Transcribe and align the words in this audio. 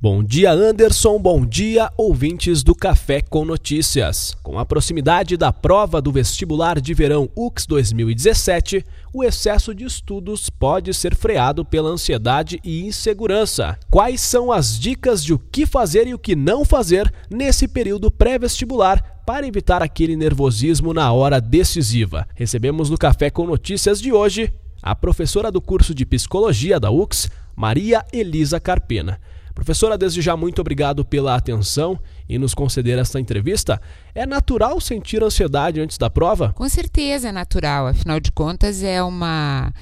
Bom 0.00 0.22
dia, 0.22 0.52
Anderson. 0.52 1.18
Bom 1.18 1.44
dia, 1.44 1.90
ouvintes 1.96 2.62
do 2.62 2.72
Café 2.72 3.20
com 3.20 3.44
Notícias. 3.44 4.32
Com 4.44 4.56
a 4.56 4.64
proximidade 4.64 5.36
da 5.36 5.52
prova 5.52 6.00
do 6.00 6.12
vestibular 6.12 6.80
de 6.80 6.94
verão 6.94 7.28
UX 7.34 7.66
2017, 7.66 8.84
o 9.12 9.24
excesso 9.24 9.74
de 9.74 9.82
estudos 9.82 10.48
pode 10.48 10.94
ser 10.94 11.16
freado 11.16 11.64
pela 11.64 11.90
ansiedade 11.90 12.60
e 12.62 12.86
insegurança. 12.86 13.76
Quais 13.90 14.20
são 14.20 14.52
as 14.52 14.78
dicas 14.78 15.24
de 15.24 15.34
o 15.34 15.38
que 15.38 15.66
fazer 15.66 16.06
e 16.06 16.14
o 16.14 16.18
que 16.18 16.36
não 16.36 16.64
fazer 16.64 17.12
nesse 17.28 17.66
período 17.66 18.08
pré-vestibular 18.08 19.20
para 19.26 19.48
evitar 19.48 19.82
aquele 19.82 20.14
nervosismo 20.14 20.94
na 20.94 21.12
hora 21.12 21.40
decisiva? 21.40 22.24
Recebemos 22.36 22.88
no 22.88 22.96
Café 22.96 23.30
com 23.30 23.48
Notícias 23.48 24.00
de 24.00 24.12
hoje 24.12 24.52
a 24.80 24.94
professora 24.94 25.50
do 25.50 25.60
curso 25.60 25.92
de 25.92 26.06
Psicologia 26.06 26.78
da 26.78 26.88
UX, 26.88 27.28
Maria 27.56 28.04
Elisa 28.12 28.60
Carpena. 28.60 29.18
Professora, 29.58 29.98
desde 29.98 30.22
já 30.22 30.36
muito 30.36 30.60
obrigado 30.60 31.04
pela 31.04 31.34
atenção 31.34 31.98
e 32.28 32.38
nos 32.38 32.54
conceder 32.54 32.96
esta 32.96 33.18
entrevista. 33.18 33.82
É 34.14 34.24
natural 34.24 34.80
sentir 34.80 35.20
ansiedade 35.20 35.80
antes 35.80 35.98
da 35.98 36.08
prova? 36.08 36.52
Com 36.52 36.68
certeza 36.68 37.30
é 37.30 37.32
natural, 37.32 37.88
afinal 37.88 38.20
de 38.20 38.30
contas 38.30 38.84
é 38.84 39.02
uma 39.02 39.72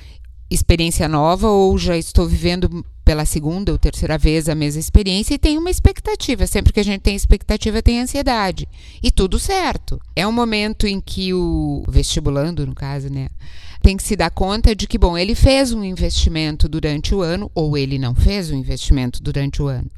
experiência 0.50 1.06
nova 1.06 1.48
ou 1.48 1.76
já 1.76 1.94
estou 1.94 2.26
vivendo 2.26 2.82
pela 3.06 3.24
segunda 3.24 3.70
ou 3.70 3.78
terceira 3.78 4.18
vez 4.18 4.48
a 4.48 4.54
mesma 4.56 4.80
experiência 4.80 5.32
e 5.32 5.38
tenho 5.38 5.60
uma 5.60 5.70
expectativa. 5.70 6.44
Sempre 6.44 6.72
que 6.72 6.80
a 6.80 6.82
gente 6.82 7.02
tem 7.02 7.14
expectativa, 7.14 7.80
tem 7.80 8.00
ansiedade. 8.00 8.68
E 9.00 9.12
tudo 9.12 9.38
certo. 9.38 10.00
É 10.16 10.26
um 10.26 10.32
momento 10.32 10.88
em 10.88 11.00
que 11.00 11.32
o 11.32 11.84
vestibulando, 11.88 12.66
no 12.66 12.74
caso, 12.74 13.08
né, 13.08 13.28
tem 13.80 13.96
que 13.96 14.02
se 14.02 14.16
dar 14.16 14.30
conta 14.30 14.74
de 14.74 14.88
que, 14.88 14.98
bom, 14.98 15.16
ele 15.16 15.36
fez 15.36 15.72
um 15.72 15.84
investimento 15.84 16.68
durante 16.68 17.14
o 17.14 17.22
ano 17.22 17.48
ou 17.54 17.78
ele 17.78 17.96
não 17.96 18.12
fez 18.12 18.50
um 18.50 18.56
investimento 18.56 19.22
durante 19.22 19.62
o 19.62 19.68
ano. 19.68 19.88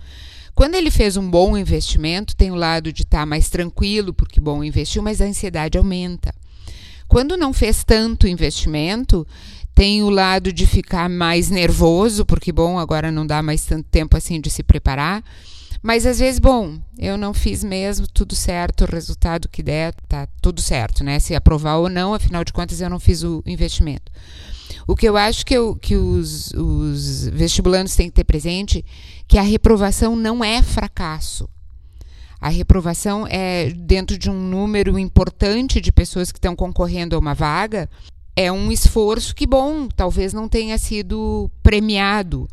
Quando 0.55 0.75
ele 0.75 0.91
fez 0.91 1.16
um 1.16 1.30
bom 1.30 1.57
investimento, 1.57 2.37
tem 2.37 2.51
o 2.51 2.57
lado 2.57 2.93
de 2.93 3.05
estar 3.05 3.21
tá 3.21 3.27
mais 3.27 3.49
tranquilo, 3.49 4.13
porque, 4.13 4.38
bom, 4.38 4.63
investiu, 4.63 5.02
mas 5.02 5.23
a 5.23 5.25
ansiedade 5.25 5.79
aumenta. 5.79 6.30
Quando 7.09 7.38
não 7.38 7.54
fez 7.54 7.82
tanto 7.85 8.29
investimento, 8.29 9.27
tem 9.79 10.02
o 10.02 10.10
lado 10.10 10.52
de 10.52 10.66
ficar 10.66 11.09
mais 11.09 11.51
nervoso, 11.51 12.26
porque, 12.26 12.51
bom, 12.51 12.80
agora 12.80 13.12
não 13.12 13.24
dá 13.24 13.40
mais 13.40 13.65
tanto 13.65 13.88
tempo 13.88 14.16
assim 14.16 14.40
de 14.40 14.51
se 14.51 14.65
preparar. 14.65 15.23
Mas 15.80 16.04
às 16.04 16.18
vezes, 16.18 16.40
bom, 16.40 16.80
eu 16.98 17.16
não 17.16 17.32
fiz 17.32 17.62
mesmo, 17.62 18.09
tudo 18.09 18.35
certo, 18.35 18.82
o 18.82 18.90
resultado 18.90 19.48
que 19.48 19.62
der, 19.62 19.95
tá 20.09 20.26
tudo 20.43 20.60
certo, 20.60 21.04
né? 21.04 21.20
Se 21.20 21.32
aprovar 21.32 21.76
ou 21.76 21.88
não, 21.88 22.12
afinal 22.12 22.43
de 22.43 22.52
contas, 22.52 22.80
eu 22.80 22.90
não 22.90 22.98
fiz 22.98 23.23
o 23.23 23.40
investimento. 23.46 24.10
O 24.85 24.96
que 24.96 25.09
eu 25.09 25.16
acho 25.16 25.46
que, 25.46 25.54
eu, 25.54 25.76
que 25.76 25.95
os, 25.95 26.51
os 26.54 27.29
vestibulantes 27.29 27.95
têm 27.95 28.09
que 28.09 28.16
ter 28.16 28.24
presente 28.24 28.85
que 29.29 29.38
a 29.38 29.42
reprovação 29.42 30.16
não 30.16 30.42
é 30.42 30.60
fracasso. 30.60 31.48
A 32.40 32.48
reprovação 32.48 33.29
é 33.30 33.70
dentro 33.70 34.18
de 34.18 34.29
um 34.29 34.40
número 34.40 34.98
importante 34.98 35.80
de 35.80 35.92
pessoas 35.92 36.32
que 36.32 36.38
estão 36.38 36.57
concorrendo 36.57 37.15
a 37.15 37.18
uma 37.20 37.32
vaga, 37.35 37.88
é 38.39 38.53
um 38.53 38.71
esforço 38.71 39.35
que, 39.35 39.49
bom, 39.49 39.89
talvez 39.89 40.33
não 40.33 40.49
tenha 40.49 40.79
sido 40.79 41.51
premiado 41.61 42.49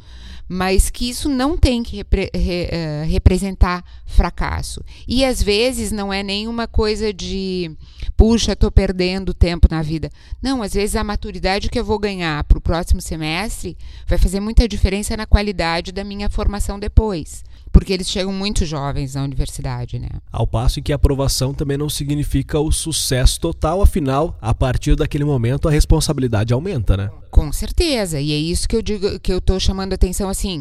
mas 0.47 0.91
que 0.91 1.09
isso 1.09 1.28
não 1.28 1.58
tem 1.58 1.81
que 1.81 1.97
repre 1.97 2.30
re, 2.31 2.69
uh, 2.69 3.09
representar 3.09 3.83
fracasso. 4.06 4.80
E 5.08 5.25
às 5.25 5.41
vezes 5.41 5.91
não 5.91 6.13
é 6.13 6.22
nenhuma 6.22 6.67
coisa 6.67 7.11
de, 7.11 7.75
puxa, 8.16 8.53
estou 8.53 8.72
perdendo 8.72 9.33
tempo 9.33 9.67
na 9.72 9.81
vida. 9.81 10.08
Não, 10.39 10.61
às 10.61 10.75
vezes 10.75 10.95
a 10.95 11.03
maturidade 11.03 11.67
que 11.67 11.80
eu 11.80 11.83
vou 11.83 11.97
ganhar 11.97 12.44
para 12.44 12.59
o 12.59 12.61
próximo 12.61 13.02
semestre 13.02 13.75
vai 14.08 14.19
fazer 14.19 14.39
muita 14.39 14.67
diferença 14.67 15.17
na 15.17 15.25
qualidade 15.25 15.91
da 15.91 16.03
minha 16.03 16.30
formação 16.30 16.78
depois 16.78 17.44
porque 17.75 17.91
eles 17.91 18.09
chegam 18.09 18.31
muito 18.31 18.65
jovens 18.65 19.15
na 19.15 19.23
universidade, 19.25 19.99
né? 19.99 20.07
Ao 20.31 20.47
passo 20.47 20.81
que 20.81 20.93
a 20.93 20.95
aprovação 20.95 21.53
também 21.53 21.77
não 21.77 21.89
significa 21.89 22.57
o 22.57 22.71
sucesso 22.71 23.37
total, 23.37 23.81
afinal, 23.81 24.37
a 24.41 24.53
partir 24.53 24.95
daquele 24.95 25.25
momento 25.25 25.67
a 25.67 25.72
responsabilidade 25.72 26.53
aumenta, 26.53 26.95
né? 26.95 27.11
Com 27.29 27.51
certeza, 27.51 28.17
e 28.17 28.31
é 28.31 28.38
isso 28.38 28.66
que 28.66 28.77
eu 28.77 28.81
digo, 28.81 29.19
que 29.19 29.29
eu 29.29 29.39
estou 29.39 29.59
chamando 29.59 29.91
a 29.91 29.95
atenção 29.95 30.29
assim. 30.29 30.59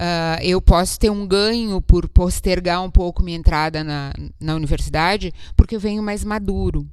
Uh, 0.00 0.38
eu 0.40 0.62
posso 0.62 1.00
ter 1.00 1.10
um 1.10 1.26
ganho 1.26 1.82
por 1.82 2.08
postergar 2.08 2.80
um 2.80 2.90
pouco 2.92 3.24
minha 3.24 3.36
entrada 3.36 3.82
na, 3.82 4.12
na 4.38 4.54
universidade, 4.54 5.32
porque 5.56 5.74
eu 5.74 5.80
venho 5.80 6.00
mais 6.00 6.22
maduro. 6.22 6.86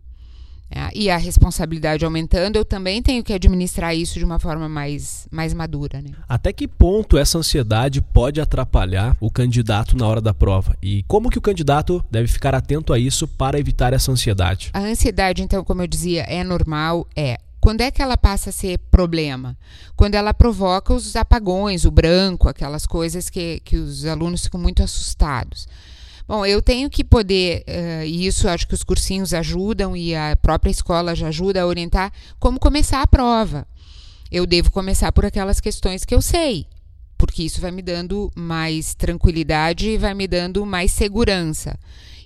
É, 0.71 0.89
e 0.93 1.09
a 1.09 1.17
responsabilidade 1.17 2.05
aumentando, 2.05 2.57
eu 2.57 2.63
também 2.63 3.01
tenho 3.01 3.23
que 3.23 3.33
administrar 3.33 3.95
isso 3.95 4.19
de 4.19 4.25
uma 4.25 4.37
forma 4.37 4.69
mais, 4.69 5.27
mais 5.31 5.53
madura. 5.53 6.01
Né? 6.01 6.11
Até 6.27 6.53
que 6.53 6.67
ponto 6.67 7.17
essa 7.17 7.39
ansiedade 7.39 8.01
pode 8.01 8.39
atrapalhar 8.39 9.17
o 9.19 9.31
candidato 9.31 9.97
na 9.97 10.07
hora 10.07 10.21
da 10.21 10.33
prova? 10.33 10.77
E 10.81 11.03
como 11.07 11.29
que 11.29 11.39
o 11.39 11.41
candidato 11.41 12.03
deve 12.11 12.27
ficar 12.27 12.53
atento 12.53 12.93
a 12.93 12.99
isso 12.99 13.27
para 13.27 13.59
evitar 13.59 13.93
essa 13.93 14.11
ansiedade? 14.11 14.69
A 14.71 14.79
ansiedade, 14.79 15.41
então, 15.41 15.63
como 15.63 15.81
eu 15.81 15.87
dizia, 15.87 16.21
é 16.23 16.43
normal, 16.43 17.07
é. 17.15 17.37
Quando 17.59 17.81
é 17.81 17.91
que 17.91 18.01
ela 18.01 18.15
passa 18.15 18.51
a 18.51 18.53
ser 18.53 18.77
problema? 18.89 19.57
Quando 19.95 20.15
ela 20.15 20.33
provoca 20.33 20.93
os 20.93 21.15
apagões, 21.15 21.83
o 21.83 21.91
branco, 21.91 22.47
aquelas 22.47 22.85
coisas 22.85 23.29
que, 23.29 23.59
que 23.65 23.75
os 23.75 24.05
alunos 24.05 24.43
ficam 24.43 24.59
muito 24.59 24.81
assustados. 24.81 25.67
Bom, 26.29 26.45
eu 26.45 26.61
tenho 26.61 26.91
que 26.91 27.03
poder, 27.03 27.63
uh, 27.67 28.05
e 28.05 28.27
isso 28.27 28.47
acho 28.47 28.67
que 28.67 28.75
os 28.75 28.83
cursinhos 28.83 29.33
ajudam 29.33 29.97
e 29.97 30.13
a 30.13 30.35
própria 30.35 30.69
escola 30.69 31.15
já 31.15 31.29
ajuda 31.29 31.63
a 31.63 31.65
orientar 31.65 32.13
como 32.39 32.59
começar 32.59 33.01
a 33.01 33.07
prova. 33.07 33.67
Eu 34.31 34.45
devo 34.45 34.69
começar 34.69 35.11
por 35.11 35.25
aquelas 35.25 35.59
questões 35.59 36.05
que 36.05 36.13
eu 36.13 36.21
sei, 36.21 36.67
porque 37.17 37.41
isso 37.41 37.59
vai 37.59 37.71
me 37.71 37.81
dando 37.81 38.31
mais 38.35 38.93
tranquilidade 38.93 39.89
e 39.89 39.97
vai 39.97 40.13
me 40.13 40.27
dando 40.27 40.63
mais 40.67 40.91
segurança. 40.91 41.75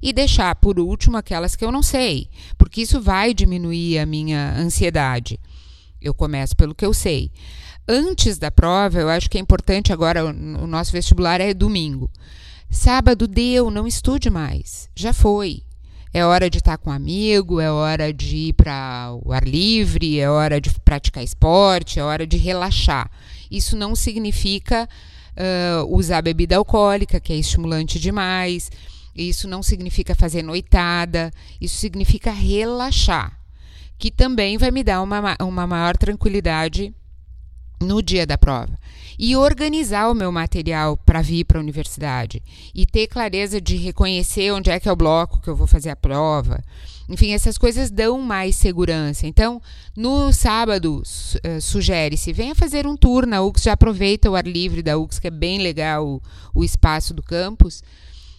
E 0.01 0.11
deixar 0.11 0.53
por 0.55 0.81
último 0.81 1.15
aquelas 1.15 1.55
que 1.55 1.63
eu 1.63 1.71
não 1.71 1.81
sei, 1.81 2.27
porque 2.57 2.81
isso 2.81 2.99
vai 2.99 3.33
diminuir 3.33 3.99
a 3.99 4.05
minha 4.05 4.53
ansiedade. 4.57 5.39
Eu 6.01 6.13
começo 6.13 6.57
pelo 6.57 6.75
que 6.75 6.85
eu 6.85 6.93
sei. 6.93 7.31
Antes 7.87 8.37
da 8.37 8.51
prova, 8.51 8.99
eu 8.99 9.07
acho 9.07 9.29
que 9.29 9.37
é 9.37 9.41
importante 9.41 9.93
agora, 9.93 10.25
o 10.25 10.67
nosso 10.67 10.91
vestibular 10.91 11.39
é 11.39 11.53
domingo. 11.53 12.11
Sábado 12.73 13.27
deu, 13.27 13.69
não 13.69 13.85
estude 13.85 14.31
mais. 14.31 14.89
Já 14.95 15.13
foi. 15.13 15.61
É 16.11 16.25
hora 16.25 16.49
de 16.49 16.57
estar 16.57 16.75
com 16.75 16.89
um 16.89 16.93
amigo, 16.93 17.59
é 17.59 17.71
hora 17.71 18.11
de 18.11 18.35
ir 18.35 18.53
para 18.53 19.15
o 19.23 19.31
ar 19.31 19.43
livre, 19.47 20.19
é 20.19 20.27
hora 20.27 20.59
de 20.59 20.71
praticar 20.79 21.23
esporte, 21.23 21.99
é 21.99 22.03
hora 22.03 22.25
de 22.25 22.35
relaxar. 22.35 23.11
Isso 23.49 23.77
não 23.77 23.95
significa 23.95 24.89
uh, 25.37 25.95
usar 25.95 26.23
bebida 26.23 26.57
alcoólica, 26.57 27.19
que 27.19 27.31
é 27.31 27.35
estimulante 27.35 27.99
demais. 27.99 28.71
Isso 29.15 29.47
não 29.47 29.61
significa 29.61 30.15
fazer 30.15 30.41
noitada. 30.41 31.31
Isso 31.61 31.77
significa 31.77 32.31
relaxar, 32.31 33.39
que 33.99 34.09
também 34.09 34.57
vai 34.57 34.71
me 34.71 34.83
dar 34.83 35.03
uma, 35.03 35.37
uma 35.39 35.67
maior 35.67 35.95
tranquilidade 35.95 36.91
no 37.83 38.01
dia 38.01 38.25
da 38.25 38.37
prova 38.37 38.77
e 39.17 39.35
organizar 39.35 40.09
o 40.09 40.15
meu 40.15 40.31
material 40.31 40.97
para 40.97 41.21
vir 41.21 41.45
para 41.45 41.59
a 41.59 41.61
universidade 41.61 42.41
e 42.73 42.85
ter 42.85 43.07
clareza 43.07 43.61
de 43.61 43.75
reconhecer 43.75 44.51
onde 44.51 44.69
é 44.69 44.79
que 44.79 44.89
é 44.89 44.91
o 44.91 44.95
bloco 44.95 45.39
que 45.41 45.49
eu 45.49 45.55
vou 45.55 45.67
fazer 45.67 45.89
a 45.89 45.95
prova. 45.95 46.63
Enfim, 47.09 47.31
essas 47.31 47.57
coisas 47.57 47.91
dão 47.91 48.19
mais 48.21 48.55
segurança. 48.55 49.27
Então, 49.27 49.61
no 49.95 50.31
sábado, 50.31 51.03
uh, 51.03 51.61
sugere-se, 51.61 52.31
venha 52.31 52.55
fazer 52.55 52.87
um 52.87 52.95
tour 52.95 53.25
na 53.25 53.41
UX, 53.41 53.61
já 53.61 53.73
aproveita 53.73 54.29
o 54.29 54.35
ar 54.35 54.47
livre 54.47 54.81
da 54.81 54.97
UX, 54.97 55.19
que 55.19 55.27
é 55.27 55.31
bem 55.31 55.59
legal 55.59 56.07
o, 56.07 56.21
o 56.53 56.63
espaço 56.63 57.13
do 57.13 57.21
campus. 57.21 57.83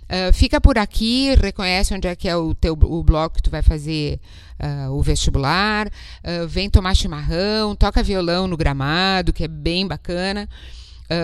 Uh, 0.05 0.33
fica 0.33 0.61
por 0.61 0.77
aqui, 0.77 1.35
reconhece 1.35 1.95
onde 1.95 2.07
é 2.07 2.15
que 2.15 2.29
é 2.29 2.37
o 2.37 2.55
teu 2.55 2.75
o 2.75 3.03
bloco 3.03 3.37
que 3.37 3.43
tu 3.43 3.51
vai 3.51 3.63
fazer 3.63 4.21
uh, 4.61 4.93
o 4.93 5.03
vestibular, 5.03 5.87
uh, 5.89 6.47
vem 6.47 6.69
tomar 6.69 6.95
chimarrão, 6.95 7.75
toca 7.75 8.03
violão 8.03 8.47
no 8.47 8.57
gramado, 8.57 9.33
que 9.33 9.45
é 9.45 9.49
bem 9.49 9.87
bacana, 9.87 10.49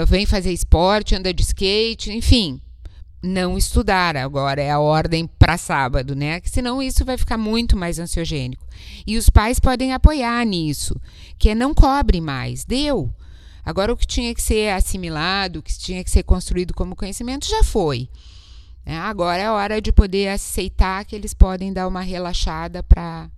vem 0.06 0.26
fazer 0.26 0.52
esporte, 0.52 1.14
anda 1.14 1.32
de 1.32 1.42
skate, 1.42 2.12
enfim. 2.12 2.60
Não 3.22 3.58
estudar 3.58 4.16
agora 4.16 4.62
é 4.62 4.70
a 4.70 4.78
ordem 4.78 5.26
para 5.26 5.58
sábado, 5.58 6.14
né? 6.14 6.40
Que 6.40 6.48
senão 6.48 6.82
isso 6.82 7.04
vai 7.04 7.18
ficar 7.18 7.36
muito 7.36 7.76
mais 7.76 7.98
ansiogênico. 7.98 8.64
E 9.06 9.18
os 9.18 9.28
pais 9.28 9.58
podem 9.58 9.92
apoiar 9.92 10.44
nisso, 10.46 10.98
que 11.38 11.50
é 11.50 11.54
não 11.54 11.74
cobre 11.74 12.20
mais, 12.20 12.64
deu. 12.64 13.12
Agora 13.64 13.92
o 13.92 13.96
que 13.96 14.06
tinha 14.06 14.34
que 14.34 14.42
ser 14.42 14.72
assimilado, 14.72 15.58
o 15.58 15.62
que 15.62 15.78
tinha 15.78 16.02
que 16.04 16.10
ser 16.10 16.22
construído 16.22 16.72
como 16.72 16.96
conhecimento 16.96 17.46
já 17.46 17.62
foi. 17.62 18.08
É, 18.84 18.96
agora 18.96 19.42
é 19.42 19.46
a 19.46 19.52
hora 19.52 19.80
de 19.80 19.92
poder 19.92 20.28
aceitar 20.28 21.04
que 21.04 21.14
eles 21.14 21.34
podem 21.34 21.72
dar 21.72 21.86
uma 21.86 22.00
relaxada 22.00 22.82
para 22.82 23.30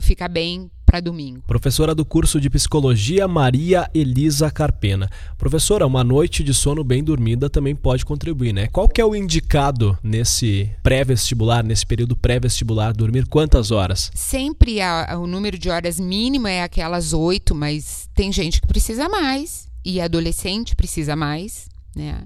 ficar 0.00 0.28
bem 0.28 0.70
para 0.84 1.00
domingo. 1.00 1.42
Professora 1.46 1.94
do 1.94 2.04
curso 2.04 2.38
de 2.38 2.50
psicologia 2.50 3.26
Maria 3.26 3.90
Elisa 3.94 4.50
Carpena. 4.50 5.08
Professora, 5.38 5.86
uma 5.86 6.04
noite 6.04 6.44
de 6.44 6.52
sono 6.52 6.84
bem 6.84 7.02
dormida 7.02 7.48
também 7.48 7.74
pode 7.74 8.04
contribuir, 8.04 8.52
né? 8.52 8.66
Qual 8.66 8.86
que 8.86 9.00
é 9.00 9.04
o 9.04 9.14
indicado 9.14 9.98
nesse 10.02 10.70
pré-vestibular, 10.82 11.64
nesse 11.64 11.86
período 11.86 12.14
pré-vestibular, 12.14 12.92
dormir 12.92 13.26
quantas 13.26 13.70
horas? 13.70 14.10
Sempre 14.14 14.82
a, 14.82 15.18
o 15.18 15.26
número 15.26 15.58
de 15.58 15.70
horas 15.70 15.98
mínimo 15.98 16.46
é 16.46 16.62
aquelas 16.62 17.14
oito, 17.14 17.54
mas 17.54 18.08
tem 18.14 18.30
gente 18.30 18.60
que 18.60 18.66
precisa 18.66 19.08
mais 19.08 19.66
e 19.84 20.00
adolescente 20.00 20.76
precisa 20.76 21.16
mais, 21.16 21.68
né? 21.96 22.24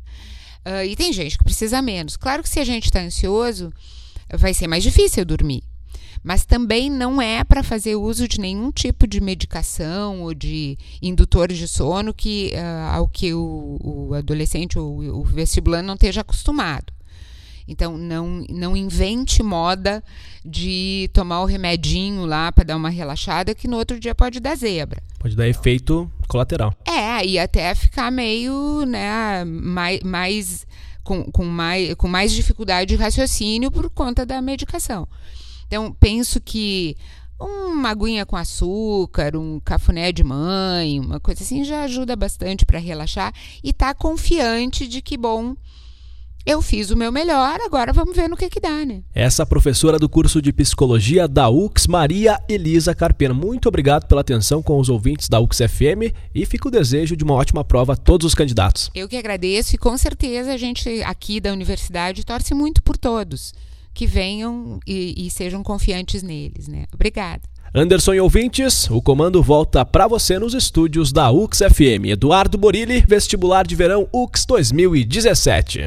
Uh, 0.67 0.85
e 0.85 0.97
tem 0.97 1.13
gente 1.13 1.39
que 1.39 1.45
precisa 1.45 1.81
menos. 1.81 2.17
Claro 2.17 2.43
que 2.43 2.49
se 2.49 2.59
a 2.59 2.65
gente 2.65 2.87
está 2.87 3.01
ansioso, 3.01 3.73
vai 4.37 4.53
ser 4.53 4.67
mais 4.67 4.83
difícil 4.83 5.25
dormir. 5.25 5.63
Mas 6.25 6.45
também 6.45 6.91
não 6.91 7.23
é 7.23 7.45
para 7.45 7.63
fazer 7.63 7.95
uso 7.95 8.27
de 8.27 8.41
nenhum 8.41 8.73
tipo 8.73 9.07
de 9.07 9.21
medicação 9.21 10.23
ou 10.23 10.35
de 10.35 10.77
indutor 11.01 11.53
de 11.53 11.69
sono 11.69 12.13
que, 12.13 12.53
uh, 12.55 12.97
ao 12.97 13.07
que 13.07 13.33
o, 13.33 13.79
o 13.81 14.15
adolescente 14.15 14.77
ou 14.77 15.21
o 15.21 15.23
vestibulando 15.23 15.87
não 15.87 15.95
esteja 15.95 16.23
acostumado. 16.23 16.93
Então, 17.69 17.97
não, 17.99 18.45
não 18.49 18.77
invente 18.77 19.43
moda 19.43 20.03
de 20.45 21.11
tomar 21.13 21.43
o 21.43 21.47
remedinho 21.47 22.25
lá 22.25 22.51
para 22.53 22.65
dar 22.65 22.77
uma 22.77 22.89
relaxada, 22.89 23.55
que 23.55 23.67
no 23.67 23.77
outro 23.77 23.99
dia 23.99 24.15
pode 24.15 24.39
dar 24.39 24.57
zebra. 24.57 25.03
Pode 25.19 25.35
dar 25.35 25.49
efeito 25.49 26.11
colateral. 26.29 26.73
É, 27.17 27.27
e 27.27 27.39
até 27.39 27.75
ficar 27.75 28.11
meio, 28.11 28.85
né, 28.85 29.45
mais, 29.45 30.01
mais 30.03 30.67
com, 31.03 31.25
com, 31.31 31.45
mais, 31.45 31.95
com 31.95 32.09
mais 32.09 32.33
dificuldade 32.33 32.95
de 32.95 33.03
raciocínio 33.03 33.71
por 33.71 33.89
conta 33.89 34.27
da 34.27 34.43
medicação. 34.43 35.09
Então, 35.67 35.93
penso 35.99 36.41
que 36.41 36.97
uma 37.41 37.91
aguinha 37.91 38.27
com 38.27 38.37
açúcar, 38.37 39.37
um 39.37 39.61
cafuné 39.61 40.13
de 40.13 40.23
mãe, 40.23 41.01
uma 41.01 41.19
coisa 41.19 41.43
assim 41.43 41.65
já 41.65 41.85
ajuda 41.85 42.17
bastante 42.17 42.67
para 42.67 42.79
relaxar 42.79 43.33
e 43.63 43.73
tá 43.73 43.95
confiante 43.95 44.87
de 44.87 45.01
que, 45.01 45.17
bom, 45.17 45.55
eu 46.47 46.63
fiz 46.63 46.93
o 46.93 46.97
meu 46.97 47.11
melhor, 47.11 47.59
agora 47.61 47.93
vamos 47.93 48.15
ver 48.15 48.29
no 48.29 48.37
que 48.37 48.49
que 48.49 48.61
dá, 48.61 48.87
né? 48.87 49.03
Essa 49.13 49.45
professora 49.45 49.99
do 49.99 50.09
curso 50.09 50.41
de 50.41 50.53
psicologia 50.53 51.27
da 51.27 51.51
UX, 51.51 51.89
Maria 51.89 52.39
Elisa 52.49 52.95
Carpena. 52.95 53.35
Muito 53.35 53.69
obrigado 53.69 54.07
pela 54.07 54.21
atenção 54.21 54.63
com 54.63 54.79
os 54.79 54.89
ouvintes 54.89 55.29
da 55.29 55.41
UX 55.41 55.59
FM 55.59 56.15
e 56.33 56.47
fica 56.47 56.69
o 56.69 56.71
desejo 56.71 57.17
de 57.17 57.25
uma 57.25 57.35
ótima 57.35 57.65
prova 57.65 57.95
a 57.95 57.97
todos 57.97 58.25
os 58.25 58.35
candidatos. 58.35 58.91
Eu 58.95 59.09
que 59.09 59.17
agradeço 59.17 59.75
e 59.75 59.79
com 59.79 59.99
certeza 59.99 60.53
a 60.53 60.57
gente 60.57 61.03
aqui 61.03 61.41
da 61.41 61.53
universidade 61.53 62.25
torce 62.25 62.55
muito 62.55 62.81
por 62.81 62.97
todos 62.97 63.53
que 63.93 64.07
venham 64.07 64.79
e, 64.87 65.27
e 65.27 65.31
sejam 65.31 65.63
confiantes 65.63 66.23
neles, 66.23 66.69
né? 66.69 66.85
Obrigada. 66.93 67.43
Anderson 67.75 68.15
e 68.15 68.21
ouvintes, 68.21 68.89
o 68.91 69.03
comando 69.03 69.43
volta 69.43 69.85
para 69.85 70.07
você 70.07 70.39
nos 70.39 70.55
estúdios 70.55 71.13
da 71.13 71.31
UX 71.31 71.59
FM. 71.59 72.07
Eduardo 72.07 72.57
Borilli, 72.57 73.05
vestibular 73.07 73.67
de 73.67 73.75
verão 73.75 74.09
UX 74.13 74.47
2017. 74.47 75.81